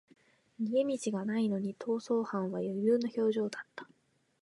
[0.59, 3.87] 逃げ道がないのに逃走犯は余裕の表情だった